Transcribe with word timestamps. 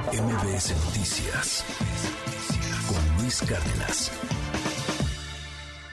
MBS 0.00 0.74
Noticias 0.86 1.64
con 2.88 3.22
Luis 3.22 3.42
Cárdenas. 3.42 4.10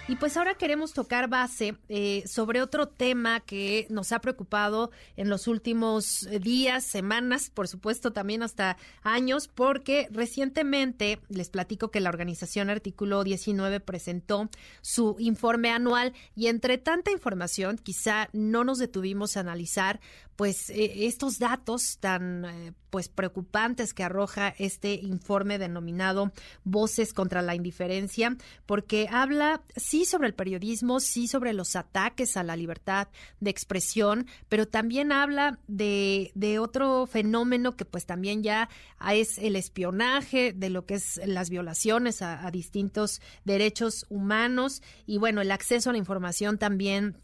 Y 0.07 0.15
pues 0.15 0.37
ahora 0.37 0.55
queremos 0.55 0.93
tocar 0.93 1.27
base 1.27 1.75
eh, 1.87 2.23
sobre 2.25 2.63
otro 2.63 2.87
tema 2.87 3.41
que 3.41 3.85
nos 3.91 4.11
ha 4.11 4.21
preocupado 4.21 4.89
en 5.17 5.29
los 5.29 5.47
últimos 5.47 6.23
eh, 6.23 6.39
días, 6.39 6.83
semanas, 6.83 7.51
por 7.53 7.67
supuesto 7.67 8.11
también 8.11 8.41
hasta 8.41 8.77
años, 9.03 9.47
porque 9.47 10.07
recientemente 10.11 11.19
les 11.29 11.51
platico 11.51 11.91
que 11.91 11.99
la 11.99 12.09
organización 12.09 12.71
Artículo 12.71 13.23
19 13.23 13.81
presentó 13.81 14.49
su 14.81 15.15
informe 15.19 15.69
anual 15.69 16.13
y 16.35 16.47
entre 16.47 16.79
tanta 16.79 17.11
información 17.11 17.77
quizá 17.77 18.29
no 18.33 18.63
nos 18.63 18.79
detuvimos 18.79 19.37
a 19.37 19.41
analizar 19.41 19.99
pues 20.39 20.69
eh, 20.69 21.05
estos 21.05 21.37
datos 21.37 21.97
tan 21.99 22.45
eh, 22.45 22.73
pues 22.89 23.09
preocupantes 23.09 23.93
que 23.93 24.05
arroja 24.05 24.55
este 24.57 24.93
informe 24.93 25.57
denominado 25.59 26.31
Voces 26.63 27.13
contra 27.13 27.41
la 27.41 27.55
indiferencia, 27.55 28.37
porque 28.65 29.09
habla 29.11 29.63
sí 29.75 30.05
sobre 30.05 30.29
el 30.29 30.33
periodismo, 30.33 31.01
sí 31.01 31.27
sobre 31.27 31.51
los 31.51 31.75
ataques 31.75 32.37
a 32.37 32.43
la 32.43 32.55
libertad 32.55 33.09
de 33.41 33.49
expresión, 33.49 34.27
pero 34.47 34.65
también 34.65 35.11
habla 35.11 35.59
de, 35.67 36.31
de 36.35 36.57
otro 36.57 37.05
fenómeno 37.05 37.75
que 37.75 37.83
pues 37.83 38.05
también 38.05 38.41
ya 38.41 38.69
es 39.11 39.39
el 39.39 39.57
espionaje, 39.57 40.53
de 40.53 40.69
lo 40.69 40.85
que 40.85 40.93
es 40.93 41.19
las 41.25 41.49
violaciones 41.49 42.21
a, 42.21 42.47
a 42.47 42.49
distintos 42.49 43.19
derechos 43.43 44.05
humanos 44.07 44.83
y 45.05 45.17
bueno, 45.17 45.41
el 45.41 45.51
acceso 45.51 45.89
a 45.89 45.93
la 45.93 45.99
información 45.99 46.57
también 46.57 47.17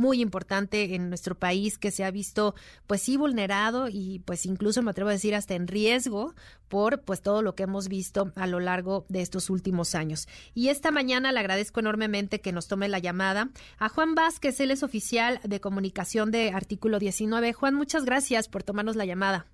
muy 0.00 0.22
importante 0.22 0.94
en 0.94 1.10
nuestro 1.10 1.34
país 1.34 1.76
que 1.76 1.90
se 1.90 2.04
ha 2.04 2.10
visto 2.10 2.54
pues 2.86 3.02
sí 3.02 3.18
vulnerado 3.18 3.88
y 3.90 4.22
pues 4.24 4.46
incluso 4.46 4.82
me 4.82 4.90
atrevo 4.90 5.10
a 5.10 5.12
decir 5.12 5.34
hasta 5.34 5.54
en 5.54 5.68
riesgo 5.68 6.34
por 6.68 7.02
pues 7.02 7.20
todo 7.20 7.42
lo 7.42 7.54
que 7.54 7.64
hemos 7.64 7.88
visto 7.88 8.32
a 8.34 8.46
lo 8.46 8.60
largo 8.60 9.04
de 9.10 9.20
estos 9.20 9.50
últimos 9.50 9.94
años. 9.94 10.26
Y 10.54 10.68
esta 10.68 10.90
mañana 10.90 11.32
le 11.32 11.40
agradezco 11.40 11.80
enormemente 11.80 12.40
que 12.40 12.50
nos 12.50 12.66
tome 12.66 12.88
la 12.88 12.98
llamada 12.98 13.50
a 13.78 13.90
Juan 13.90 14.14
Vázquez, 14.14 14.58
él 14.60 14.70
es 14.70 14.82
oficial 14.82 15.38
de 15.44 15.60
comunicación 15.60 16.30
de 16.30 16.50
Artículo 16.50 16.98
19. 16.98 17.52
Juan, 17.52 17.74
muchas 17.74 18.06
gracias 18.06 18.48
por 18.48 18.62
tomarnos 18.62 18.96
la 18.96 19.04
llamada. 19.04 19.46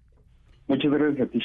Muchas 0.68 0.92
gracias 0.92 1.28
a 1.28 1.30
ti, 1.30 1.40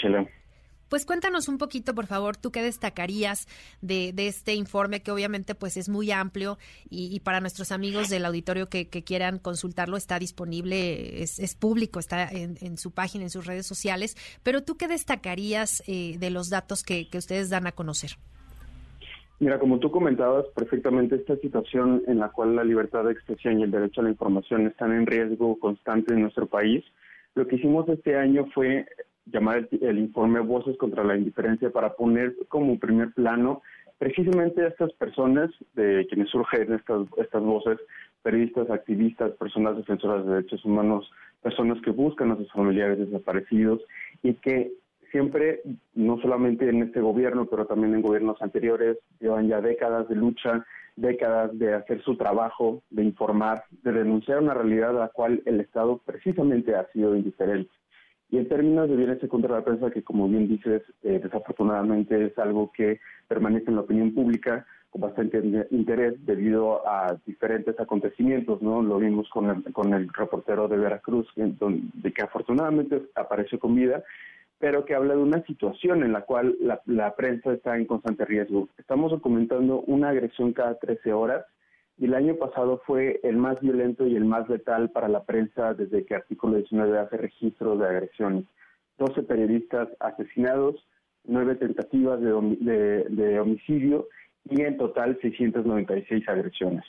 pues 0.92 1.06
cuéntanos 1.06 1.48
un 1.48 1.58
poquito, 1.58 1.96
por 1.96 2.06
favor, 2.06 2.36
tú 2.36 2.52
qué 2.52 2.62
destacarías 2.62 3.48
de, 3.82 4.14
este 4.18 4.56
informe 4.56 5.02
que 5.02 5.12
obviamente 5.12 5.56
pues 5.56 5.78
es 5.78 5.88
muy 5.88 6.12
amplio 6.12 6.58
y, 6.90 7.22
para 7.22 7.40
nuestros 7.40 7.72
amigos 7.72 8.10
del 8.10 8.26
auditorio 8.26 8.68
que, 8.68 8.90
quieran 8.90 9.40
consultarlo 9.40 9.96
está 9.96 10.20
disponible, 10.20 11.24
es, 11.24 11.56
público, 11.56 11.98
está 11.98 12.28
en, 12.30 12.78
su 12.78 12.92
página, 12.92 13.24
en 13.24 13.30
sus 13.30 13.46
redes 13.46 13.66
sociales, 13.66 14.18
pero 14.44 14.64
tú 14.64 14.76
qué 14.76 14.90
destacarías 14.90 15.82
eh, 15.88 16.18
de 16.20 16.30
los 16.30 16.50
datos 16.50 16.84
que, 16.84 17.10
que 17.10 17.18
ustedes 17.18 17.50
dan 17.50 17.68
a 17.68 17.72
conocer. 17.72 18.12
Mira, 19.40 19.60
como 19.60 19.80
tú 19.80 19.92
comentabas 19.92 20.46
perfectamente, 20.54 21.16
esta 21.16 21.38
situación 21.38 22.04
en 22.08 22.20
la 22.20 22.30
cual 22.30 22.54
la 22.54 22.66
libertad 22.66 23.06
de 23.06 23.14
expresión 23.14 23.62
y 23.62 23.64
el 23.64 23.72
derecho 23.72 24.02
a 24.02 24.04
la 24.04 24.10
información 24.10 24.68
están 24.68 24.92
en 24.92 25.08
riesgo 25.08 25.58
constante 25.58 26.14
en 26.14 26.24
nuestro 26.24 26.48
país, 26.48 26.84
lo 27.34 27.48
que 27.48 27.56
hicimos 27.56 27.88
este 27.88 28.18
año 28.18 28.46
fue 28.54 28.86
llamar 29.32 29.68
el, 29.72 30.00
informe 30.00 30.40
Voces 30.40 30.78
contra 30.78 31.04
la 31.04 31.18
Indiferencia 31.18 31.70
para 31.70 31.94
poner 31.94 32.36
como 32.48 32.80
primer 32.80 33.14
plano 33.14 33.62
precisamente 33.98 34.66
estas 34.66 34.92
personas 34.94 35.52
de 35.76 36.08
quienes 36.10 36.30
surgen 36.30 36.74
estas, 36.74 37.08
estas 37.18 37.44
voces, 37.44 37.78
periodistas, 38.24 38.70
activistas, 38.70 39.32
personas 39.34 39.78
defensoras 39.78 40.26
de 40.26 40.34
derechos 40.34 40.66
humanos, 40.66 41.12
personas 41.42 41.80
que 41.84 41.92
buscan 41.92 42.32
a 42.32 42.38
sus 42.38 42.52
familiares 42.52 42.98
desaparecidos 42.98 43.82
y 44.24 44.34
que 44.36 44.72
siempre, 45.12 45.62
no 45.94 46.20
solamente 46.22 46.68
en 46.68 46.82
este 46.84 47.02
gobierno, 47.02 47.46
pero 47.46 47.66
también 47.66 47.94
en 47.94 48.02
gobiernos 48.02 48.42
anteriores, 48.42 48.98
llevan 49.20 49.48
ya 49.48 49.62
décadas 49.62 50.08
de 50.10 50.16
lucha, 50.16 50.66
décadas 50.96 51.58
de 51.58 51.74
hacer 51.74 52.02
su 52.04 52.16
trabajo, 52.16 52.82
de 52.90 53.04
informar, 53.04 53.66
de 53.84 53.92
denunciar 53.92 54.40
una 54.40 54.54
realidad 54.54 54.92
a 54.92 55.02
la 55.02 55.08
cual 55.10 55.42
el 55.46 55.60
Estado 55.62 56.02
precisamente 56.06 56.76
ha 56.76 56.88
sido 56.92 57.16
indiferente. 57.16 57.72
Y 58.32 58.38
en 58.38 58.48
términos 58.48 58.90
de 58.90 58.96
violencia 58.96 59.28
contra 59.28 59.56
la 59.56 59.64
prensa, 59.64 59.92
que 59.92 60.04
como 60.04 60.28
bien 60.30 60.48
dices, 60.48 60.82
eh, 61.04 61.20
desafortunadamente 61.22 62.26
es 62.26 62.38
algo 62.40 62.72
que 62.72 63.02
permanece 63.28 63.66
en 63.68 63.76
la 63.76 63.82
opinión 63.82 64.14
pública 64.14 64.66
con 64.90 65.02
bastante 65.02 65.42
interés 65.72 66.16
debido 66.26 66.88
a 66.88 67.18
diferentes 67.26 67.78
acontecimientos, 67.80 68.62
¿no? 68.62 68.82
Lo 68.82 69.00
vimos 69.00 69.30
con 69.30 69.50
el, 69.50 69.74
con 69.74 69.94
el 69.94 70.10
reportero 70.14 70.68
de 70.70 70.78
Veracruz, 70.78 71.28
de 71.36 72.14
que 72.14 72.22
afortunadamente 72.22 73.02
apareció 73.16 73.60
con 73.60 73.76
vida, 73.76 74.04
pero 74.60 74.86
que 74.86 74.96
habla 74.96 75.16
de 75.16 75.22
una 75.22 75.44
situación 75.44 76.04
en 76.04 76.14
la 76.14 76.22
cual 76.22 76.56
la, 76.62 76.82
la 76.86 77.16
prensa 77.16 77.54
está 77.54 77.78
en 77.78 77.86
constante 77.86 78.26
riesgo. 78.26 78.70
Estamos 78.78 79.12
documentando 79.12 79.82
una 79.88 80.10
agresión 80.10 80.54
cada 80.54 80.76
13 80.76 81.12
horas 81.14 81.46
y 82.02 82.06
el 82.06 82.16
año 82.16 82.36
pasado 82.36 82.82
fue 82.88 83.20
el 83.22 83.38
más 83.38 83.62
violento 83.62 84.08
y 84.08 84.16
el 84.16 84.26
más 84.26 84.50
letal 84.50 84.90
para 84.90 85.08
la 85.08 85.24
prensa 85.24 85.76
desde 85.76 86.04
que 86.04 86.16
Artículo 86.16 86.58
19 86.58 86.98
hace 86.98 87.16
registro 87.16 87.78
de 87.78 87.88
agresiones. 87.88 88.46
12 88.98 89.22
periodistas 89.22 89.88
asesinados, 90.00 90.84
9 91.26 91.58
tentativas 91.58 92.20
de, 92.20 93.40
homicidio 93.40 94.08
y 94.50 94.62
en 94.62 94.78
total 94.80 95.20
696 95.22 96.28
agresiones. 96.28 96.84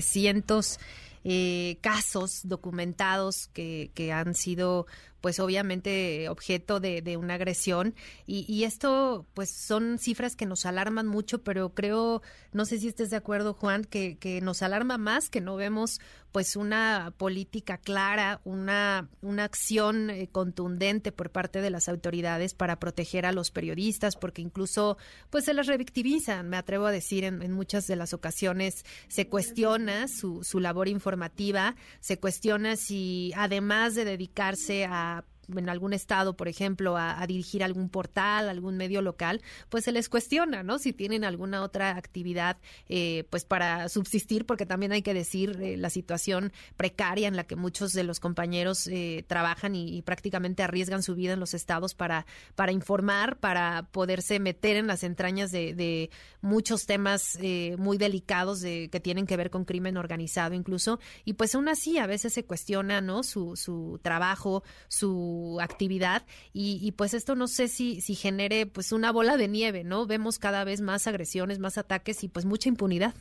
Cientos 0.00 0.80
eh, 1.22 1.76
casos 1.82 2.48
documentados 2.48 3.46
que, 3.54 4.12
han 4.12 4.34
sido 4.34 4.86
pues 5.20 5.40
obviamente 5.40 6.28
objeto 6.28 6.80
de, 6.80 7.16
una 7.16 7.34
agresión. 7.34 7.94
Y, 8.26 8.64
esto 8.64 9.26
pues 9.34 9.50
son 9.50 9.98
cifras 9.98 10.34
que 10.34 10.46
nos 10.46 10.66
alarman 10.66 11.06
mucho 11.06 11.42
pero 11.44 11.70
creo 11.70 12.20
no 12.52 12.64
sé 12.64 12.78
si 12.78 12.88
estés 12.88 13.10
de 13.10 13.16
acuerdo 13.16 13.54
Juan 13.54 13.84
que, 13.84 14.18
que 14.18 14.40
nos 14.40 14.62
alarma 14.62 14.98
más 14.98 15.30
que 15.30 15.40
no 15.40 15.54
vemos 15.54 16.00
pues 16.32 16.56
una 16.56 17.12
política 17.16 17.78
clara 17.78 18.40
una 18.44 19.08
una 19.20 19.44
acción 19.44 20.10
eh, 20.10 20.28
contundente 20.32 21.12
por 21.12 21.30
parte 21.30 21.60
de 21.60 21.70
las 21.70 21.88
autoridades 21.88 22.54
para 22.54 22.80
proteger 22.80 23.24
a 23.24 23.32
los 23.32 23.52
periodistas 23.52 24.16
porque 24.16 24.42
incluso 24.42 24.98
pues 25.30 25.44
se 25.44 25.54
las 25.54 25.68
revictimizan 25.68 26.48
me 26.48 26.56
atrevo 26.56 26.86
a 26.86 26.92
decir 26.92 27.22
en, 27.24 27.40
en 27.42 27.52
muchas 27.52 27.86
de 27.86 27.96
las 27.96 28.12
ocasiones. 28.12 28.84
Se 29.08 29.28
cuestiona 29.28 30.08
su, 30.08 30.42
su 30.42 30.58
labor 30.58 30.88
informativa 30.88 31.76
se 32.00 32.18
cuestiona 32.18 32.76
si 32.76 33.32
además 33.36 33.94
de 33.94 34.04
dedicarse 34.04 34.84
a 34.84 35.15
en 35.54 35.68
algún 35.68 35.92
estado, 35.92 36.36
por 36.36 36.48
ejemplo, 36.48 36.96
a, 36.96 37.24
dirigir 37.26 37.64
algún 37.64 37.88
portal, 37.88 38.48
algún 38.48 38.76
medio 38.76 39.02
local, 39.02 39.42
pues 39.68 39.84
se 39.84 39.92
les 39.92 40.08
cuestiona, 40.08 40.62
¿no? 40.62 40.78
Si 40.78 40.92
tienen 40.92 41.24
alguna 41.24 41.62
otra 41.62 41.96
actividad, 41.96 42.58
eh, 42.88 43.24
pues 43.30 43.44
para 43.44 43.88
subsistir, 43.88 44.46
porque 44.46 44.66
también 44.66 44.92
hay 44.92 45.02
que 45.02 45.14
decir 45.14 45.58
eh, 45.60 45.76
la 45.76 45.90
situación 45.90 46.52
precaria 46.76 47.28
en 47.28 47.36
la 47.36 47.44
que 47.44 47.56
muchos 47.56 47.92
de 47.92 48.04
los 48.04 48.20
compañeros 48.20 48.86
eh, 48.86 49.24
trabajan 49.26 49.74
y, 49.74 50.02
prácticamente 50.02 50.62
arriesgan 50.62 51.02
su 51.02 51.14
vida 51.14 51.32
en 51.32 51.40
los 51.40 51.54
estados 51.54 51.94
para, 51.94 52.26
para 52.54 52.70
informar, 52.70 53.38
para 53.38 53.88
poderse 53.90 54.38
meter 54.38 54.76
en 54.76 54.86
las 54.86 55.02
entrañas 55.02 55.50
de, 55.50 56.10
muchos 56.40 56.86
temas 56.86 57.38
muy 57.78 57.98
delicados 57.98 58.60
de, 58.60 58.88
que 58.90 59.00
tienen 59.00 59.26
que 59.26 59.36
ver 59.36 59.50
con 59.50 59.64
crimen 59.64 59.96
organizado 59.96 60.54
incluso, 60.54 61.00
y 61.24 61.32
pues 61.32 61.54
aún 61.54 61.68
así 61.68 61.98
a 61.98 62.06
veces 62.06 62.34
se 62.34 62.44
cuestiona, 62.44 63.00
¿no? 63.00 63.24
Su, 63.24 63.56
su 63.56 63.98
trabajo, 64.02 64.62
su 64.88 65.35
actividad 65.60 66.22
y, 66.52 66.92
pues 66.92 67.14
esto 67.14 67.34
no 67.34 67.46
sé 67.46 67.68
si, 67.68 68.00
si 68.00 68.14
genere 68.14 68.66
pues 68.66 68.92
una 68.92 69.12
bola 69.12 69.36
de 69.36 69.48
nieve, 69.48 69.84
¿no? 69.84 70.06
Vemos 70.06 70.38
cada 70.38 70.64
vez 70.64 70.80
más 70.80 71.06
agresiones, 71.06 71.58
más 71.58 71.78
ataques 71.78 72.24
y 72.24 72.28
pues 72.28 72.44
mucha 72.44 72.68
impunidad. 72.68 73.14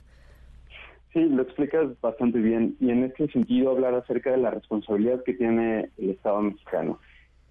Sí, 1.14 1.24
lo 1.24 1.44
explicas 1.44 1.88
bastante 2.02 2.40
bien 2.40 2.75
y 2.80 2.90
en 2.90 3.06
este 3.06 3.28
sentido 3.30 3.72
hablar 3.72 3.94
acerca 3.94 4.31
de 4.31 4.38
la 4.38 4.52
responsabilidad 4.52 5.24
que 5.24 5.34
tiene 5.34 5.90
el 5.98 6.09
Estado 6.09 6.42
mexicano. 6.42 7.00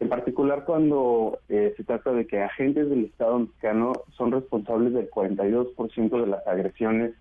En 0.00 0.08
particular 0.08 0.64
cuando 0.64 1.38
eh, 1.48 1.72
se 1.76 1.84
trata 1.84 2.12
de 2.12 2.26
que 2.26 2.42
agentes 2.42 2.90
del 2.90 3.06
Estado 3.06 3.38
mexicano 3.38 3.92
son 4.16 4.32
responsables 4.32 4.92
del 4.92 5.10
42% 5.10 6.20
de 6.20 6.26
las 6.26 6.46
agresiones 6.46 7.14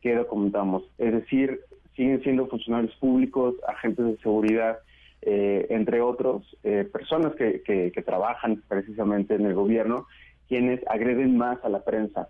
que 0.00 0.16
documentamos. 0.16 0.82
Es 0.98 1.12
decir, 1.12 1.60
siguen 1.94 2.22
siendo 2.22 2.46
funcionarios 2.48 2.94
públicos, 2.96 3.54
agentes 3.68 4.04
de 4.04 4.16
seguridad, 4.18 4.78
eh, 5.26 5.66
entre 5.70 6.00
otros, 6.00 6.56
eh, 6.62 6.88
personas 6.90 7.34
que, 7.34 7.62
que, 7.62 8.02
trabajan 8.02 8.62
precisamente 8.68 9.34
en 9.34 9.46
el 9.46 9.54
gobierno, 9.54 10.06
quienes 10.48 10.80
agreden 10.88 11.36
más 11.36 11.58
a 11.64 11.68
la 11.68 11.82
prensa. 11.82 12.28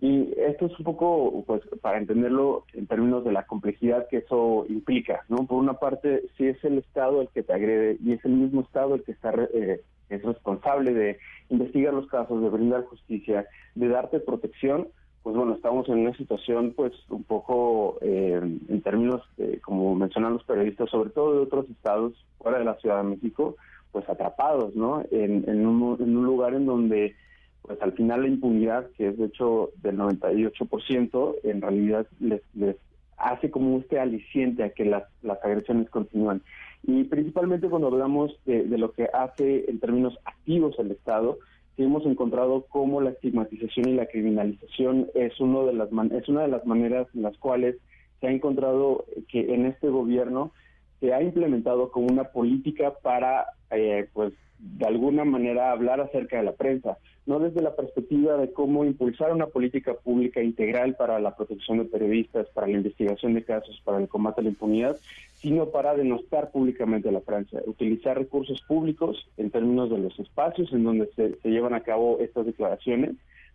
Y 0.00 0.32
esto 0.38 0.66
es 0.66 0.78
un 0.78 0.84
poco, 0.84 1.44
pues, 1.46 1.60
para 1.82 1.98
entenderlo 1.98 2.64
en 2.72 2.86
términos 2.86 3.22
de 3.24 3.32
la 3.32 3.44
complejidad 3.44 4.08
que 4.08 4.18
eso 4.18 4.64
implica, 4.68 5.24
¿no? 5.28 5.46
Por 5.46 5.58
una 5.58 5.74
parte, 5.74 6.22
si 6.36 6.46
es 6.46 6.62
el 6.64 6.78
Estado 6.78 7.20
el 7.20 7.28
que 7.28 7.42
te 7.42 7.52
agrede 7.52 7.98
y 8.02 8.12
es 8.12 8.24
el 8.24 8.32
mismo 8.32 8.62
Estado 8.62 8.94
el 8.94 9.02
que 9.02 9.12
está 9.12 9.34
eh, 9.52 9.82
es 10.08 10.22
responsable 10.22 10.92
de 10.92 11.18
investigar 11.50 11.94
los 11.94 12.06
casos, 12.08 12.42
de 12.42 12.48
brindar 12.48 12.84
justicia, 12.84 13.46
de 13.74 13.88
darte 13.88 14.20
protección, 14.20 14.88
pues 15.22 15.36
bueno, 15.36 15.54
estamos 15.54 15.88
en 15.88 15.98
una 15.98 16.16
situación 16.16 16.72
pues 16.74 16.92
un 17.10 17.24
poco 17.24 17.98
eh, 18.00 18.40
en 18.40 18.82
términos, 18.82 19.22
como 19.62 19.94
mencionan 19.94 20.32
los 20.32 20.44
periodistas, 20.44 20.88
sobre 20.90 21.10
todo 21.10 21.34
de 21.34 21.40
otros 21.40 21.68
estados 21.68 22.14
fuera 22.38 22.58
de 22.58 22.64
la 22.64 22.76
Ciudad 22.76 22.98
de 22.98 23.10
México, 23.10 23.56
pues 23.92 24.08
atrapados, 24.08 24.74
¿no? 24.74 25.02
En, 25.10 25.48
en, 25.48 25.66
un, 25.66 26.00
en 26.00 26.16
un 26.16 26.24
lugar 26.24 26.54
en 26.54 26.66
donde 26.66 27.14
pues 27.62 27.80
al 27.82 27.92
final 27.92 28.22
la 28.22 28.28
impunidad, 28.28 28.88
que 28.96 29.08
es 29.08 29.18
de 29.18 29.26
hecho 29.26 29.70
del 29.82 29.98
98%, 29.98 31.36
en 31.44 31.60
realidad 31.60 32.06
les, 32.18 32.42
les 32.54 32.76
hace 33.18 33.50
como 33.50 33.78
este 33.78 34.00
aliciente 34.00 34.64
a 34.64 34.70
que 34.70 34.84
las, 34.84 35.04
las 35.22 35.42
agresiones 35.44 35.90
continúan. 35.90 36.42
Y 36.82 37.04
principalmente 37.04 37.68
cuando 37.68 37.88
hablamos 37.88 38.32
de, 38.46 38.64
de, 38.64 38.78
lo 38.78 38.92
que 38.92 39.08
hace 39.12 39.66
en 39.68 39.78
términos 39.78 40.18
activos 40.24 40.78
el 40.78 40.90
Estado, 40.90 41.38
hemos 41.76 42.04
encontrado 42.04 42.66
cómo 42.68 43.00
la 43.00 43.10
estigmatización 43.10 43.88
y 43.88 43.94
la 43.94 44.06
criminalización 44.06 45.08
es, 45.14 45.38
uno 45.40 45.66
de 45.66 45.72
las 45.72 45.88
es 46.12 46.28
una 46.28 46.42
de 46.42 46.48
las 46.48 46.66
maneras 46.66 47.06
en 47.14 47.22
las 47.22 47.36
cuales 47.38 47.76
se 48.20 48.26
ha 48.26 48.30
encontrado 48.30 49.04
que 49.28 49.54
en 49.54 49.66
este 49.66 49.88
gobierno 49.88 50.52
se 51.00 51.14
ha 51.14 51.22
implementado 51.22 51.90
como 51.90 52.06
una 52.06 52.24
política 52.24 52.92
para, 53.02 53.46
eh, 53.70 54.08
pues, 54.12 54.34
de 54.58 54.86
alguna 54.86 55.24
manera 55.24 55.72
hablar 55.72 56.00
acerca 56.00 56.36
de 56.36 56.42
la 56.42 56.52
prensa, 56.52 56.98
no 57.30 57.38
desde 57.38 57.62
la 57.62 57.76
perspectiva 57.76 58.36
de 58.36 58.52
cómo 58.52 58.84
impulsar 58.84 59.32
una 59.32 59.46
política 59.46 59.94
pública 59.94 60.42
integral 60.42 60.96
para 60.96 61.20
la 61.20 61.36
protección 61.36 61.78
de 61.78 61.84
periodistas, 61.84 62.48
para 62.48 62.66
la 62.66 62.72
investigación 62.72 63.34
de 63.34 63.44
casos, 63.44 63.80
para 63.84 63.98
el 63.98 64.08
combate 64.08 64.40
a 64.40 64.42
la 64.42 64.50
impunidad, 64.50 64.96
sino 65.34 65.66
para 65.66 65.94
denostar 65.94 66.50
públicamente 66.50 67.08
a 67.08 67.12
la 67.12 67.20
prensa, 67.20 67.60
utilizar 67.66 68.18
recursos 68.18 68.60
públicos 68.62 69.28
en 69.36 69.50
términos 69.50 69.90
de 69.90 69.98
los 69.98 70.18
espacios 70.18 70.72
en 70.72 70.82
donde 70.82 71.08
se, 71.14 71.36
se 71.36 71.50
llevan 71.50 71.72
a 71.72 71.84
cabo 71.84 72.18
estas 72.18 72.46
declaraciones 72.46 73.12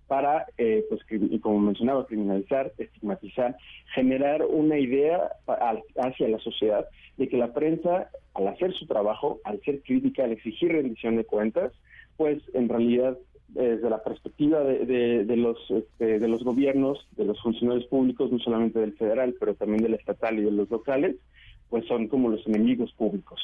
para, 0.08 0.46
eh, 0.58 0.86
pues, 0.88 1.02
y 1.10 1.40
como 1.40 1.60
mencionaba, 1.60 2.08
criminalizar, 2.08 2.72
estigmatizar, 2.78 3.58
generar 3.94 4.46
una 4.46 4.80
idea 4.80 5.32
hacia 5.98 6.30
la 6.30 6.40
sociedad 6.40 6.88
de 7.18 7.28
que 7.28 7.36
la 7.36 7.52
prensa, 7.52 8.10
al 8.36 8.48
hacer 8.48 8.72
su 8.72 8.88
trabajo, 8.88 9.42
al 9.44 9.60
ser 9.64 9.82
crítica, 9.82 10.24
al 10.24 10.32
exigir 10.32 10.72
rendición 10.72 11.18
de 11.18 11.26
cuentas, 11.26 11.74
pues 12.16 12.42
en 12.54 12.70
realidad 12.70 13.18
desde 13.48 13.90
la 13.90 14.04
perspectiva 14.04 14.62
de, 14.62 15.26
los 15.38 15.58
este, 15.70 16.20
de 16.20 16.28
los 16.28 16.44
gobiernos, 16.44 17.08
de 17.16 17.26
los 17.26 17.42
funcionarios 17.42 17.86
públicos, 17.88 18.32
no 18.32 18.40
solamente 18.40 18.80
del 18.80 18.98
federal, 18.98 19.36
pero 19.40 19.56
también 19.56 19.84
del 19.84 19.94
estatal 19.94 20.40
y 20.40 20.44
de 20.44 20.52
los 20.52 20.70
locales, 20.70 21.16
pues 21.70 21.86
son 21.88 22.08
como 22.08 22.30
los 22.30 22.46
enemigos 22.48 22.92
públicos. 22.94 23.40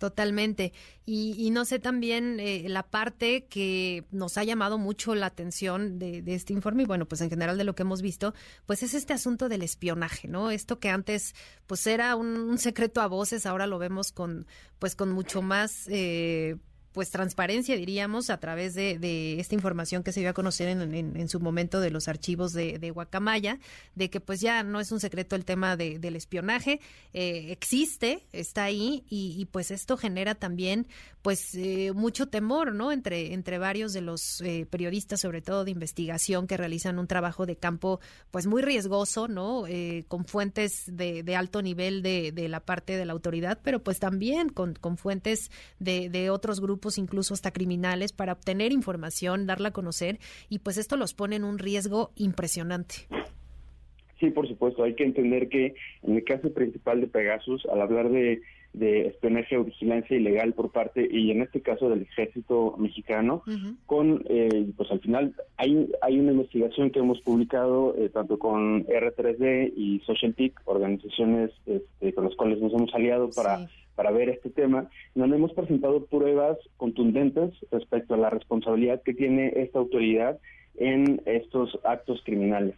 Totalmente. 0.00 0.72
Y, 1.04 1.50
no 1.50 1.66
sé 1.66 1.78
también 1.78 2.40
eh, 2.40 2.64
la 2.68 2.84
parte 2.84 3.44
que 3.50 4.04
nos 4.10 4.38
ha 4.38 4.44
llamado 4.44 4.78
mucho 4.78 5.14
la 5.14 5.26
atención 5.26 5.98
de, 5.98 6.22
este 6.26 6.54
informe 6.54 6.84
y 6.84 6.86
bueno, 6.86 7.04
pues 7.04 7.20
en 7.20 7.28
general 7.28 7.58
de 7.58 7.64
lo 7.64 7.74
que 7.74 7.82
hemos 7.82 8.00
visto, 8.00 8.32
pues 8.64 8.82
es 8.82 8.94
este 8.94 9.12
asunto 9.12 9.50
del 9.50 9.62
espionaje, 9.62 10.26
¿no? 10.26 10.50
Esto 10.50 10.78
que 10.78 10.88
antes 10.88 11.34
pues 11.66 11.86
era 11.86 12.16
un, 12.16 12.56
secreto 12.56 13.02
a 13.02 13.08
voces, 13.08 13.44
ahora 13.44 13.66
lo 13.66 13.78
vemos 13.78 14.10
con 14.10 14.46
pues 14.78 14.96
con 14.96 15.12
mucho 15.12 15.42
más 15.42 15.86
eh, 15.90 16.56
pues 16.92 17.10
transparencia, 17.10 17.76
diríamos, 17.76 18.30
a 18.30 18.38
través 18.38 18.74
de, 18.74 19.38
esta 19.38 19.54
información 19.54 20.02
que 20.02 20.12
se 20.12 20.20
dio 20.20 20.30
a 20.30 20.32
conocer 20.32 20.68
en, 20.68 21.28
su 21.28 21.38
momento 21.38 21.80
de 21.80 21.90
los 21.90 22.08
archivos 22.08 22.52
de, 22.52 22.90
Guacamaya, 22.90 23.58
de 23.94 24.10
que 24.10 24.20
pues 24.20 24.40
ya 24.40 24.62
no 24.62 24.80
es 24.80 24.90
un 24.90 24.98
secreto 24.98 25.36
el 25.36 25.44
tema 25.44 25.76
de, 25.76 25.98
del 25.98 26.16
espionaje, 26.16 26.80
eh, 27.12 27.46
existe, 27.50 28.26
está 28.32 28.64
ahí 28.64 29.04
y, 29.08 29.46
pues 29.52 29.70
esto 29.70 29.96
genera 29.96 30.34
también 30.34 30.86
pues 31.22 31.54
eh, 31.54 31.92
mucho 31.94 32.28
temor, 32.28 32.74
¿no? 32.74 32.92
Entre, 32.92 33.34
entre 33.34 33.58
varios 33.58 33.92
de 33.92 34.00
los 34.00 34.40
eh, 34.40 34.66
periodistas, 34.68 35.20
sobre 35.20 35.42
todo 35.42 35.64
de 35.64 35.70
investigación, 35.70 36.46
que 36.46 36.56
realizan 36.56 36.98
un 36.98 37.06
trabajo 37.06 37.46
de 37.46 37.56
campo 37.56 38.00
pues 38.30 38.46
muy 38.46 38.62
riesgoso, 38.62 39.28
¿no? 39.28 39.66
Eh, 39.66 40.04
con 40.08 40.24
fuentes 40.24 40.84
de, 40.86 41.36
alto 41.36 41.62
nivel 41.62 42.02
de, 42.02 42.32
la 42.48 42.60
parte 42.60 42.96
de 42.96 43.04
la 43.04 43.12
autoridad, 43.12 43.60
pero 43.62 43.82
pues 43.82 43.98
también 43.98 44.48
con, 44.48 44.74
con 44.74 44.96
fuentes 44.96 45.50
de 45.78 46.30
otros 46.30 46.60
grupos 46.60 46.79
incluso 46.98 47.34
hasta 47.34 47.52
criminales, 47.52 48.12
para 48.12 48.32
obtener 48.32 48.72
información, 48.72 49.46
darla 49.46 49.68
a 49.68 49.72
conocer, 49.72 50.18
y 50.48 50.60
pues 50.60 50.78
esto 50.78 50.96
los 50.96 51.14
pone 51.14 51.36
en 51.36 51.44
un 51.44 51.58
riesgo 51.58 52.12
impresionante. 52.16 53.08
Sí, 54.20 54.30
por 54.30 54.46
supuesto, 54.46 54.84
hay 54.84 54.94
que 54.94 55.04
entender 55.04 55.48
que 55.48 55.74
en 56.02 56.16
el 56.16 56.24
caso 56.24 56.52
principal 56.52 57.00
de 57.00 57.06
Pegasus, 57.06 57.64
al 57.66 57.80
hablar 57.80 58.10
de, 58.10 58.42
de 58.74 59.06
espionaje 59.06 59.56
o 59.56 59.64
vigilancia 59.64 60.14
ilegal 60.14 60.52
por 60.52 60.70
parte, 60.70 61.08
y 61.10 61.30
en 61.30 61.40
este 61.40 61.62
caso 61.62 61.88
del 61.88 62.02
ejército 62.02 62.74
mexicano, 62.76 63.42
con, 63.86 64.22
eh, 64.28 64.66
pues 64.76 64.90
al 64.90 65.00
final 65.00 65.34
hay, 65.56 65.90
hay 66.02 66.20
una 66.20 66.32
investigación 66.32 66.90
que 66.90 66.98
hemos 66.98 67.22
publicado 67.22 67.94
eh, 67.96 68.10
tanto 68.10 68.38
con 68.38 68.84
R3D 68.86 69.72
y 69.74 70.00
SocialTIC, 70.00 70.60
organizaciones 70.66 71.50
este, 71.64 72.12
con 72.12 72.24
las 72.24 72.36
cuales 72.36 72.60
nos 72.60 72.74
hemos 72.74 72.94
aliado 72.94 73.30
para 73.30 73.68
para 73.96 74.12
ver 74.12 74.30
este 74.30 74.48
tema, 74.48 74.88
donde 75.14 75.36
hemos 75.36 75.52
presentado 75.52 76.06
pruebas 76.06 76.56
contundentes 76.78 77.52
respecto 77.70 78.14
a 78.14 78.16
la 78.16 78.30
responsabilidad 78.30 79.02
que 79.02 79.12
tiene 79.12 79.52
esta 79.56 79.78
autoridad 79.78 80.38
en 80.76 81.20
estos 81.26 81.78
actos 81.84 82.22
criminales. 82.24 82.76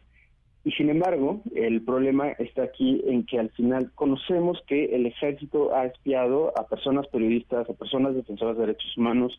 Y 0.64 0.70
sin 0.73 0.91
embargo, 0.91 1.43
el 1.56 1.82
problema 1.82 2.31
está 2.32 2.62
aquí 2.62 3.03
en 3.06 3.26
que 3.26 3.38
al 3.38 3.50
final 3.50 3.91
conocemos 3.94 4.62
que 4.67 4.94
el 4.94 5.06
ejército 5.06 5.75
ha 5.75 5.87
espiado 5.87 6.56
a 6.56 6.69
personas 6.69 7.09
periodistas, 7.09 7.69
a 7.69 7.75
personas 7.75 8.14
defensoras 8.14 8.56
de 8.56 8.67
derechos 8.67 8.97
humanos, 8.97 9.38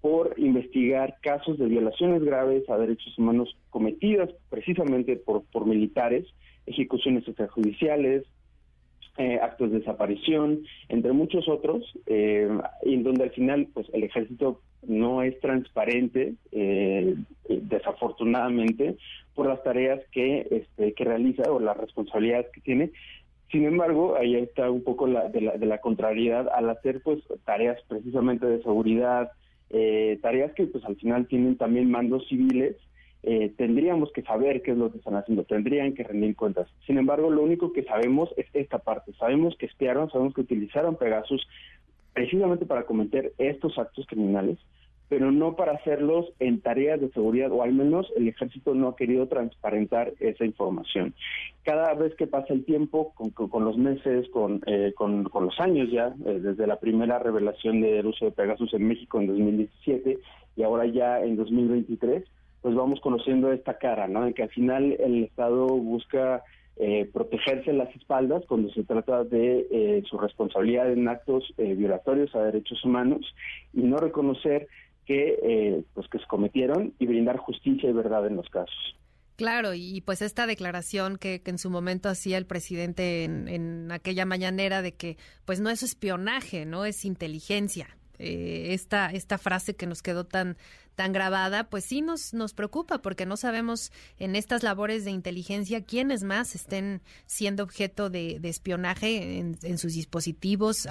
por 0.00 0.34
investigar 0.38 1.16
casos 1.22 1.58
de 1.58 1.66
violaciones 1.66 2.22
graves 2.22 2.68
a 2.68 2.76
derechos 2.76 3.16
humanos 3.18 3.56
cometidas 3.70 4.28
precisamente 4.50 5.16
por, 5.16 5.44
por 5.44 5.66
militares, 5.66 6.26
ejecuciones 6.66 7.26
extrajudiciales, 7.26 8.24
eh, 9.16 9.38
actos 9.40 9.70
de 9.70 9.78
desaparición, 9.78 10.64
entre 10.88 11.12
muchos 11.12 11.48
otros, 11.48 11.84
eh, 12.06 12.48
en 12.82 13.02
donde 13.02 13.24
al 13.24 13.30
final 13.30 13.68
pues 13.72 13.86
el 13.92 14.02
ejército 14.02 14.60
no 14.86 15.22
es 15.22 15.38
transparente, 15.40 16.34
eh, 16.52 17.14
desafortunadamente, 17.48 18.96
por 19.34 19.46
las 19.46 19.62
tareas 19.62 20.00
que, 20.12 20.46
este, 20.50 20.92
que 20.94 21.04
realiza 21.04 21.50
o 21.50 21.60
las 21.60 21.76
responsabilidades 21.76 22.46
que 22.52 22.60
tiene. 22.60 22.90
Sin 23.50 23.64
embargo, 23.64 24.16
ahí 24.16 24.36
está 24.36 24.70
un 24.70 24.82
poco 24.82 25.06
la, 25.06 25.28
de, 25.28 25.40
la, 25.40 25.56
de 25.56 25.66
la 25.66 25.78
contrariedad 25.78 26.48
al 26.48 26.70
hacer 26.70 27.00
pues 27.02 27.22
tareas 27.44 27.80
precisamente 27.88 28.46
de 28.46 28.62
seguridad, 28.62 29.30
eh, 29.70 30.18
tareas 30.22 30.52
que 30.52 30.66
pues 30.66 30.84
al 30.84 30.96
final 30.96 31.26
tienen 31.26 31.56
también 31.56 31.90
mandos 31.90 32.26
civiles 32.28 32.76
eh, 33.26 33.54
tendríamos 33.56 34.12
que 34.12 34.20
saber 34.20 34.60
qué 34.60 34.72
es 34.72 34.76
lo 34.76 34.92
que 34.92 34.98
están 34.98 35.16
haciendo, 35.16 35.44
tendrían 35.44 35.94
que 35.94 36.04
rendir 36.04 36.36
cuentas. 36.36 36.68
Sin 36.86 36.98
embargo, 36.98 37.30
lo 37.30 37.42
único 37.42 37.72
que 37.72 37.82
sabemos 37.82 38.28
es 38.36 38.44
esta 38.52 38.80
parte. 38.80 39.14
Sabemos 39.14 39.56
que 39.56 39.64
espiaron, 39.64 40.10
sabemos 40.10 40.34
que 40.34 40.42
utilizaron 40.42 40.96
Pegasus 40.96 41.46
precisamente 42.12 42.66
para 42.66 42.84
cometer 42.84 43.32
estos 43.38 43.78
actos 43.78 44.06
criminales, 44.06 44.58
pero 45.08 45.30
no 45.30 45.54
para 45.54 45.72
hacerlos 45.72 46.32
en 46.38 46.60
tareas 46.60 47.00
de 47.00 47.10
seguridad, 47.10 47.52
o 47.52 47.62
al 47.62 47.72
menos 47.72 48.10
el 48.16 48.28
ejército 48.28 48.74
no 48.74 48.88
ha 48.88 48.96
querido 48.96 49.28
transparentar 49.28 50.12
esa 50.20 50.44
información. 50.44 51.14
Cada 51.62 51.94
vez 51.94 52.14
que 52.14 52.26
pasa 52.26 52.52
el 52.52 52.64
tiempo, 52.64 53.12
con, 53.14 53.64
los 53.64 53.76
meses, 53.76 54.28
con, 54.30 54.62
eh, 54.66 54.92
con, 54.96 55.24
los 55.32 55.60
años 55.60 55.90
ya, 55.90 56.14
eh, 56.26 56.40
desde 56.40 56.66
la 56.66 56.80
primera 56.80 57.18
revelación 57.18 57.80
del 57.80 58.06
uso 58.06 58.24
de 58.24 58.32
Pegasus 58.32 58.72
en 58.74 58.88
México 58.88 59.20
en 59.20 59.26
2017 59.26 60.18
y 60.56 60.62
ahora 60.62 60.86
ya 60.86 61.20
en 61.20 61.36
2023, 61.36 62.24
pues 62.62 62.74
vamos 62.74 63.00
conociendo 63.00 63.52
esta 63.52 63.78
cara, 63.78 64.08
¿no? 64.08 64.24
De 64.24 64.32
que 64.32 64.44
al 64.44 64.50
final 64.50 64.96
el 64.98 65.24
Estado 65.24 65.66
busca 65.66 66.42
eh, 66.76 67.08
protegerse 67.12 67.72
las 67.72 67.94
espaldas 67.94 68.42
cuando 68.48 68.68
se 68.72 68.82
trata 68.82 69.22
de 69.22 69.66
eh, 69.70 70.02
su 70.10 70.18
responsabilidad 70.18 70.90
en 70.90 71.06
actos 71.06 71.54
eh, 71.56 71.74
violatorios 71.74 72.34
a 72.34 72.42
derechos 72.42 72.84
humanos 72.84 73.32
y 73.72 73.82
no 73.82 73.98
reconocer 73.98 74.66
que 75.04 75.84
pues 75.94 76.08
que 76.08 76.18
se 76.18 76.26
cometieron 76.26 76.94
y 76.98 77.06
brindar 77.06 77.36
justicia 77.38 77.88
y 77.88 77.92
verdad 77.92 78.26
en 78.26 78.36
los 78.36 78.48
casos. 78.48 78.96
Claro, 79.36 79.74
y 79.74 80.00
pues 80.00 80.22
esta 80.22 80.46
declaración 80.46 81.16
que, 81.18 81.42
que 81.42 81.50
en 81.50 81.58
su 81.58 81.68
momento 81.68 82.08
hacía 82.08 82.38
el 82.38 82.46
presidente 82.46 83.24
en, 83.24 83.48
en, 83.48 83.90
aquella 83.90 84.24
mañanera 84.26 84.80
de 84.80 84.94
que 84.94 85.16
pues 85.44 85.58
no 85.58 85.70
es 85.70 85.82
espionaje, 85.82 86.66
no 86.66 86.84
es 86.84 87.04
inteligencia, 87.04 87.96
eh, 88.18 88.74
esta, 88.74 89.10
esta 89.10 89.38
frase 89.38 89.74
que 89.74 89.86
nos 89.86 90.00
quedó 90.00 90.24
tan, 90.24 90.56
tan 90.94 91.12
grabada, 91.12 91.68
pues 91.68 91.84
sí 91.84 92.00
nos, 92.00 92.32
nos 92.32 92.54
preocupa 92.54 93.02
porque 93.02 93.26
no 93.26 93.36
sabemos 93.36 93.90
en 94.18 94.36
estas 94.36 94.62
labores 94.62 95.04
de 95.04 95.10
inteligencia 95.10 95.84
quiénes 95.84 96.22
más 96.22 96.54
estén 96.54 97.02
siendo 97.26 97.64
objeto 97.64 98.10
de, 98.10 98.38
espionaje 98.44 99.38
en, 99.38 99.78
sus 99.78 99.94
dispositivos, 99.94 100.86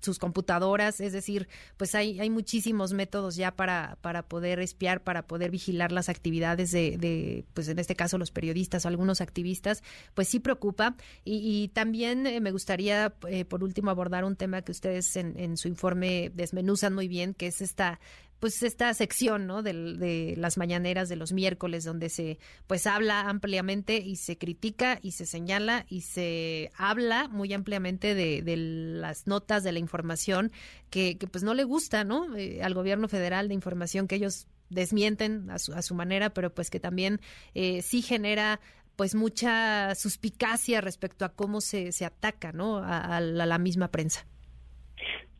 sus 0.00 0.18
computadoras, 0.18 1.00
es 1.00 1.12
decir, 1.12 1.48
pues 1.76 1.94
hay, 1.94 2.20
hay 2.20 2.30
muchísimos 2.30 2.92
métodos 2.92 3.36
ya 3.36 3.52
para, 3.52 3.98
para 4.00 4.22
poder 4.22 4.60
espiar, 4.60 5.02
para 5.02 5.26
poder 5.26 5.50
vigilar 5.50 5.92
las 5.92 6.08
actividades 6.08 6.70
de, 6.70 6.96
de 6.98 7.44
pues 7.54 7.68
en 7.68 7.78
este 7.78 7.94
caso 7.96 8.18
los 8.18 8.30
periodistas 8.30 8.84
o 8.84 8.88
algunos 8.88 9.20
activistas, 9.20 9.82
pues 10.14 10.28
sí 10.28 10.40
preocupa. 10.40 10.96
Y, 11.24 11.68
también 11.68 12.26
eh, 12.26 12.40
me 12.40 12.50
gustaría, 12.50 13.14
eh, 13.28 13.44
por 13.44 13.62
último, 13.62 13.90
abordar 13.90 14.24
un 14.24 14.36
tema 14.36 14.62
que 14.62 14.72
ustedes 14.72 15.16
en, 15.16 15.38
en 15.38 15.56
su 15.56 15.68
informe 15.68 16.30
desmenuzan 16.34 16.94
muy 16.94 17.08
bien, 17.08 17.34
que 17.34 17.46
es 17.46 17.60
esta 17.60 18.00
pues 18.40 18.62
esta 18.62 18.92
sección, 18.94 19.46
¿no? 19.46 19.62
De, 19.62 19.72
de, 19.74 20.34
las 20.36 20.56
mañaneras 20.56 21.08
de 21.08 21.16
los 21.16 21.32
miércoles 21.32 21.84
donde 21.84 22.08
se 22.08 22.38
pues 22.66 22.86
habla 22.86 23.20
ampliamente 23.28 23.98
y 23.98 24.16
se 24.16 24.38
critica 24.38 24.98
y 25.02 25.12
se 25.12 25.26
señala 25.26 25.84
y 25.88 26.00
se 26.00 26.72
habla 26.74 27.28
muy 27.28 27.52
ampliamente 27.52 28.14
de, 28.14 28.42
las 28.56 29.26
notas 29.26 29.62
de 29.62 29.72
la 29.72 29.78
información 29.78 30.50
que, 30.88 31.18
que, 31.18 31.26
pues 31.26 31.44
no 31.44 31.54
le 31.54 31.64
gusta, 31.64 32.02
¿no? 32.02 32.34
Eh, 32.36 32.62
al 32.62 32.74
gobierno 32.74 33.08
federal 33.08 33.48
de 33.48 33.54
información 33.54 34.08
que 34.08 34.16
ellos 34.16 34.48
desmienten 34.70 35.50
a 35.50 35.58
su, 35.58 35.74
a 35.74 35.82
su 35.82 35.94
manera, 35.94 36.30
pero 36.30 36.52
pues 36.52 36.70
que 36.70 36.80
también 36.80 37.20
eh, 37.54 37.82
sí 37.82 38.00
genera 38.02 38.60
pues 38.96 39.14
mucha 39.14 39.94
suspicacia 39.94 40.80
respecto 40.80 41.24
a 41.24 41.30
cómo 41.30 41.60
se, 41.60 41.92
se 41.92 42.04
ataca, 42.04 42.52
¿no? 42.52 42.78
A 42.82 43.20
la 43.20 43.58
misma 43.58 43.88
prensa. 43.88 44.26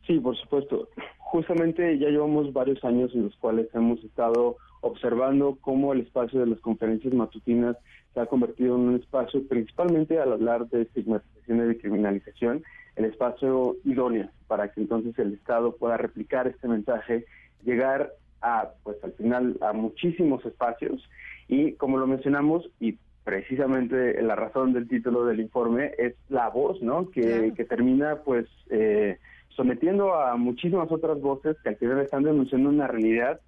Sí, 0.05 0.19
por 0.19 0.35
supuesto. 0.37 0.89
Justamente 1.31 1.97
ya 1.97 2.09
llevamos 2.09 2.51
varios 2.51 2.83
años 2.83 3.09
en 3.15 3.23
los 3.23 3.35
cuales 3.37 3.69
hemos 3.73 4.03
estado 4.03 4.57
observando 4.81 5.57
cómo 5.61 5.93
el 5.93 6.01
espacio 6.01 6.41
de 6.41 6.47
las 6.47 6.59
conferencias 6.59 7.13
matutinas 7.13 7.77
se 8.13 8.19
ha 8.19 8.25
convertido 8.25 8.75
en 8.75 8.81
un 8.81 8.95
espacio, 8.95 9.47
principalmente 9.47 10.19
al 10.19 10.33
hablar 10.33 10.67
de 10.67 10.81
estigmatización 10.81 11.59
y 11.59 11.67
de 11.69 11.77
criminalización, 11.77 12.63
el 12.97 13.05
espacio 13.05 13.77
idóneo 13.85 14.27
para 14.47 14.73
que 14.73 14.81
entonces 14.81 15.17
el 15.19 15.33
Estado 15.35 15.73
pueda 15.77 15.95
replicar 15.95 16.47
este 16.47 16.67
mensaje, 16.67 17.23
llegar 17.63 18.11
a, 18.41 18.71
pues 18.83 19.01
al 19.01 19.13
final, 19.13 19.57
a 19.61 19.71
muchísimos 19.71 20.45
espacios 20.45 21.01
y 21.47 21.75
como 21.75 21.97
lo 21.97 22.07
mencionamos 22.07 22.69
y 22.81 22.97
precisamente 23.23 24.21
la 24.21 24.35
razón 24.35 24.73
del 24.73 24.89
título 24.89 25.23
del 25.23 25.39
informe 25.39 25.91
es 25.97 26.13
la 26.27 26.49
voz, 26.49 26.81
¿no? 26.81 27.09
Que, 27.09 27.53
que 27.55 27.63
termina, 27.63 28.17
pues, 28.25 28.47
eh, 28.69 29.17
sometiendo 29.55 30.13
a 30.13 30.35
muchísimas 30.37 30.91
otras 30.91 31.19
voces 31.21 31.57
que 31.63 31.69
al 31.69 31.77
final 31.77 31.99
están 31.99 32.23
denunciando 32.23 32.69
una 32.69 32.87
realidad 32.87 33.39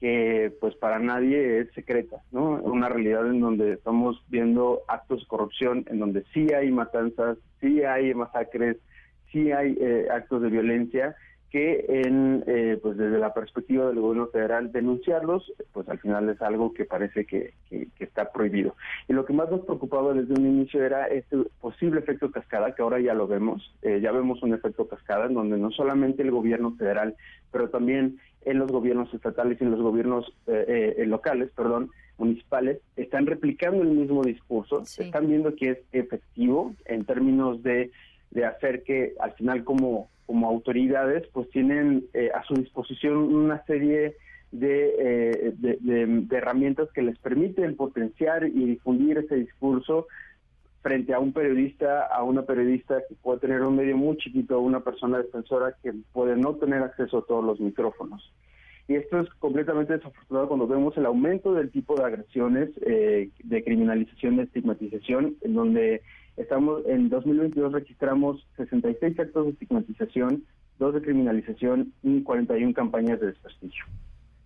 que 0.00 0.52
pues 0.60 0.74
para 0.74 0.98
nadie 0.98 1.60
es 1.60 1.72
secreta, 1.74 2.16
¿no? 2.32 2.60
Una 2.62 2.88
realidad 2.88 3.24
en 3.28 3.40
donde 3.40 3.74
estamos 3.74 4.20
viendo 4.28 4.80
actos 4.88 5.20
de 5.20 5.26
corrupción, 5.26 5.84
en 5.88 6.00
donde 6.00 6.24
sí 6.34 6.52
hay 6.52 6.72
matanzas, 6.72 7.38
sí 7.60 7.84
hay 7.84 8.12
masacres, 8.12 8.78
sí 9.30 9.52
hay 9.52 9.76
eh, 9.80 10.08
actos 10.10 10.42
de 10.42 10.50
violencia 10.50 11.14
que 11.52 11.84
en 11.86 12.42
eh, 12.46 12.78
pues 12.80 12.96
desde 12.96 13.18
la 13.18 13.34
perspectiva 13.34 13.86
del 13.86 14.00
gobierno 14.00 14.28
federal 14.28 14.72
denunciarlos 14.72 15.52
pues 15.72 15.86
al 15.90 15.98
final 15.98 16.26
es 16.30 16.40
algo 16.40 16.72
que 16.72 16.86
parece 16.86 17.26
que, 17.26 17.52
que, 17.68 17.88
que, 17.94 18.04
está 18.04 18.32
prohibido 18.32 18.74
y 19.06 19.12
lo 19.12 19.26
que 19.26 19.34
más 19.34 19.50
nos 19.50 19.60
preocupaba 19.60 20.14
desde 20.14 20.32
un 20.32 20.46
inicio 20.46 20.82
era 20.82 21.06
este 21.08 21.36
posible 21.60 22.00
efecto 22.00 22.30
cascada 22.30 22.74
que 22.74 22.80
ahora 22.80 23.00
ya 23.00 23.12
lo 23.12 23.28
vemos 23.28 23.74
eh, 23.82 24.00
ya 24.02 24.12
vemos 24.12 24.42
un 24.42 24.54
efecto 24.54 24.88
cascada 24.88 25.26
en 25.26 25.34
donde 25.34 25.58
no 25.58 25.70
solamente 25.70 26.22
el 26.22 26.30
gobierno 26.30 26.74
federal 26.76 27.16
pero 27.50 27.68
también 27.68 28.18
en 28.46 28.58
los 28.58 28.72
gobiernos 28.72 29.12
estatales 29.12 29.60
y 29.60 29.64
en 29.64 29.72
los 29.72 29.80
gobiernos 29.82 30.32
eh, 30.46 30.94
eh, 30.96 31.06
locales 31.06 31.50
perdón 31.54 31.90
municipales 32.16 32.80
están 32.96 33.26
replicando 33.26 33.82
el 33.82 33.90
mismo 33.90 34.22
discurso 34.22 34.86
sí. 34.86 35.02
están 35.02 35.28
viendo 35.28 35.54
que 35.54 35.70
es 35.72 35.78
efectivo 35.92 36.74
en 36.86 37.04
términos 37.04 37.62
de 37.62 37.90
de 38.32 38.44
hacer 38.44 38.82
que 38.82 39.14
al 39.20 39.32
final 39.34 39.64
como 39.64 40.10
como 40.26 40.48
autoridades 40.48 41.26
pues 41.32 41.50
tienen 41.50 42.06
eh, 42.14 42.30
a 42.34 42.42
su 42.44 42.54
disposición 42.54 43.16
una 43.16 43.62
serie 43.64 44.16
de, 44.50 44.94
eh, 44.98 45.54
de, 45.58 46.36
herramientas 46.36 46.88
que 46.94 47.02
les 47.02 47.18
permiten 47.18 47.76
potenciar 47.76 48.46
y 48.46 48.64
difundir 48.64 49.18
ese 49.18 49.36
discurso 49.36 50.06
frente 50.82 51.14
a 51.14 51.18
un 51.18 51.32
periodista, 51.32 52.06
a 52.06 52.22
una 52.22 52.42
periodista 52.42 53.02
que 53.08 53.14
puede 53.16 53.40
tener 53.40 53.62
un 53.62 53.76
medio 53.76 53.96
muy 53.96 54.16
chiquito, 54.16 54.60
una 54.60 54.80
persona 54.80 55.18
defensora 55.18 55.76
que 55.82 55.92
puede 56.12 56.36
no 56.36 56.54
tener 56.54 56.82
acceso 56.82 57.18
a 57.18 57.26
todos 57.26 57.44
los 57.44 57.60
micrófonos. 57.60 58.32
Y 58.88 58.96
esto 58.96 59.20
es 59.20 59.28
completamente 59.34 59.94
desafortunado 59.94 60.48
cuando 60.48 60.66
vemos 60.66 60.96
el 60.96 61.06
aumento 61.06 61.54
del 61.54 61.70
tipo 61.70 61.94
de 61.94 62.04
agresiones, 62.04 62.70
eh, 62.84 63.30
de 63.44 63.64
criminalización, 63.64 64.36
de 64.36 64.42
estigmatización, 64.42 65.36
en 65.42 65.54
donde 65.54 66.02
Estamos 66.36 66.82
en 66.86 67.08
2022 67.08 67.72
registramos 67.72 68.46
66 68.56 69.18
actos 69.20 69.44
de 69.44 69.50
estigmatización, 69.52 70.44
dos 70.78 70.94
de 70.94 71.02
criminalización 71.02 71.92
y 72.02 72.22
41 72.22 72.72
campañas 72.74 73.20
de 73.20 73.26
desprestigio. 73.26 73.84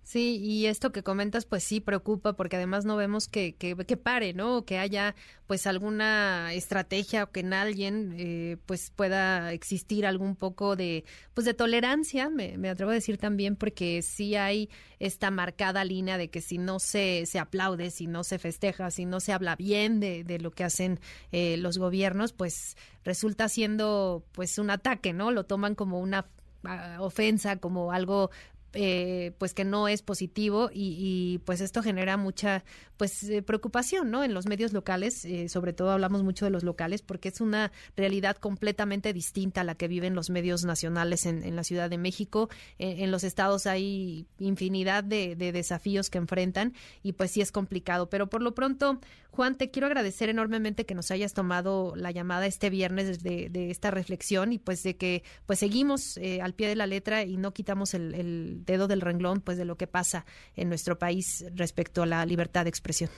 Sí, 0.06 0.38
y 0.40 0.66
esto 0.66 0.92
que 0.92 1.02
comentas, 1.02 1.46
pues 1.46 1.64
sí 1.64 1.80
preocupa, 1.80 2.34
porque 2.34 2.54
además 2.54 2.84
no 2.84 2.94
vemos 2.94 3.26
que, 3.26 3.56
que, 3.56 3.74
que 3.74 3.96
pare, 3.96 4.34
¿no? 4.34 4.58
O 4.58 4.64
que 4.64 4.78
haya, 4.78 5.16
pues, 5.48 5.66
alguna 5.66 6.54
estrategia 6.54 7.24
o 7.24 7.32
que 7.32 7.40
en 7.40 7.52
alguien, 7.52 8.14
eh, 8.16 8.56
pues, 8.66 8.92
pueda 8.94 9.52
existir 9.52 10.06
algún 10.06 10.36
poco 10.36 10.76
de, 10.76 11.04
pues, 11.34 11.44
de 11.44 11.54
tolerancia, 11.54 12.30
me, 12.30 12.56
me, 12.56 12.68
atrevo 12.68 12.92
a 12.92 12.94
decir 12.94 13.18
también, 13.18 13.56
porque 13.56 14.00
sí 14.00 14.36
hay 14.36 14.70
esta 15.00 15.32
marcada 15.32 15.82
línea 15.82 16.18
de 16.18 16.30
que 16.30 16.40
si 16.40 16.56
no 16.56 16.78
se, 16.78 17.26
se 17.26 17.40
aplaude, 17.40 17.90
si 17.90 18.06
no 18.06 18.22
se 18.22 18.38
festeja, 18.38 18.92
si 18.92 19.06
no 19.06 19.18
se 19.18 19.32
habla 19.32 19.56
bien 19.56 19.98
de, 19.98 20.22
de 20.22 20.38
lo 20.38 20.52
que 20.52 20.62
hacen 20.62 21.00
eh, 21.32 21.56
los 21.56 21.78
gobiernos, 21.78 22.32
pues, 22.32 22.76
resulta 23.02 23.48
siendo, 23.48 24.24
pues, 24.30 24.58
un 24.58 24.70
ataque, 24.70 25.12
¿no? 25.12 25.32
Lo 25.32 25.46
toman 25.46 25.74
como 25.74 25.98
una 25.98 26.26
ah, 26.62 26.98
ofensa, 27.00 27.56
como 27.56 27.90
algo 27.90 28.30
eh, 28.72 29.32
pues 29.38 29.54
que 29.54 29.64
no 29.64 29.88
es 29.88 30.02
positivo 30.02 30.70
y, 30.72 30.96
y, 30.98 31.38
pues 31.38 31.60
esto 31.60 31.82
genera 31.82 32.16
mucha 32.16 32.64
pues 32.96 33.22
eh, 33.24 33.42
preocupación 33.42 34.10
no 34.10 34.24
en 34.24 34.34
los 34.34 34.46
medios 34.46 34.72
locales 34.72 35.24
eh, 35.24 35.48
sobre 35.48 35.72
todo 35.72 35.90
hablamos 35.90 36.22
mucho 36.22 36.44
de 36.44 36.50
los 36.50 36.62
locales 36.62 37.02
porque 37.02 37.28
es 37.28 37.40
una 37.40 37.72
realidad 37.96 38.36
completamente 38.36 39.12
distinta 39.12 39.62
a 39.62 39.64
la 39.64 39.74
que 39.74 39.88
viven 39.88 40.14
los 40.14 40.30
medios 40.30 40.64
nacionales 40.64 41.26
en, 41.26 41.42
en 41.44 41.56
la 41.56 41.64
Ciudad 41.64 41.88
de 41.88 41.98
México. 41.98 42.48
En, 42.78 43.00
en 43.00 43.10
los 43.10 43.24
estados 43.24 43.66
hay 43.66 44.26
infinidad 44.38 45.04
de, 45.04 45.36
de, 45.36 45.52
desafíos 45.52 46.10
que 46.10 46.18
enfrentan 46.18 46.74
y 47.02 47.12
pues 47.12 47.30
sí 47.30 47.40
es 47.40 47.52
complicado. 47.52 48.08
Pero 48.10 48.28
por 48.28 48.42
lo 48.42 48.54
pronto 48.54 49.00
Juan 49.36 49.56
te 49.56 49.70
quiero 49.70 49.86
agradecer 49.86 50.30
enormemente 50.30 50.86
que 50.86 50.94
nos 50.94 51.10
hayas 51.10 51.34
tomado 51.34 51.94
la 51.94 52.10
llamada 52.10 52.46
este 52.46 52.70
viernes 52.70 53.22
de, 53.22 53.50
de 53.50 53.70
esta 53.70 53.90
reflexión 53.90 54.52
y 54.52 54.58
pues 54.58 54.82
de 54.82 54.96
que 54.96 55.22
pues 55.44 55.58
seguimos 55.58 56.16
eh, 56.16 56.40
al 56.40 56.54
pie 56.54 56.68
de 56.68 56.76
la 56.76 56.86
letra 56.86 57.22
y 57.22 57.36
no 57.36 57.52
quitamos 57.52 57.92
el, 57.92 58.14
el 58.14 58.55
dedo 58.64 58.88
del 58.88 59.00
renglón 59.00 59.40
pues 59.40 59.58
de 59.58 59.64
lo 59.64 59.76
que 59.76 59.86
pasa 59.86 60.24
en 60.54 60.68
nuestro 60.68 60.98
país 60.98 61.44
respecto 61.54 62.02
a 62.02 62.06
la 62.06 62.24
libertad 62.26 62.64
de 62.64 62.70
expresión. 62.70 63.10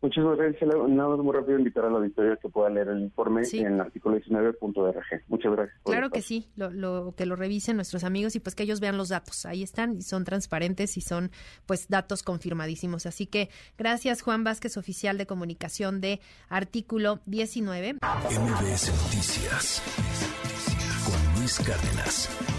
Muchísimas 0.00 0.38
gracias. 0.38 0.70
Nada 0.88 1.08
más 1.08 1.18
muy 1.18 1.34
rápido 1.34 1.58
invitar 1.58 1.84
a 1.84 1.90
la 1.90 1.96
auditoría 1.96 2.36
que 2.36 2.48
pueda 2.48 2.70
leer 2.70 2.88
el 2.88 3.00
informe 3.00 3.44
sí. 3.44 3.58
en 3.58 3.74
el 3.74 3.80
artículo 3.80 4.16
19.rg. 4.16 5.22
Muchas 5.26 5.52
gracias. 5.52 5.80
claro 5.82 6.10
que 6.10 6.22
sí, 6.22 6.48
lo, 6.54 6.70
lo, 6.70 7.14
que 7.16 7.26
lo 7.26 7.34
revisen 7.34 7.76
nuestros 7.76 8.04
amigos 8.04 8.36
y 8.36 8.40
pues 8.40 8.54
que 8.54 8.62
ellos 8.62 8.78
vean 8.78 8.96
los 8.96 9.08
datos. 9.08 9.44
Ahí 9.44 9.62
están 9.64 9.96
y 9.96 10.02
son 10.02 10.24
transparentes 10.24 10.96
y 10.96 11.00
son 11.00 11.30
pues 11.66 11.88
datos 11.88 12.22
confirmadísimos. 12.22 13.06
Así 13.06 13.26
que 13.26 13.48
gracias 13.76 14.22
Juan 14.22 14.44
Vázquez, 14.44 14.76
oficial 14.76 15.18
de 15.18 15.26
comunicación 15.26 16.00
de 16.00 16.20
artículo 16.48 17.18
19. 17.26 17.94
MBS 17.94 18.92
Noticias 19.04 19.82
con 21.04 21.40
Luis 21.40 21.58
Cárdenas. 21.58 22.57